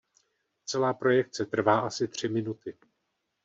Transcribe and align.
Celá 0.65 0.93
projekce 0.93 1.45
trvá 1.45 1.79
asi 1.79 2.07
tři 2.07 2.29
minuty. 2.29 2.77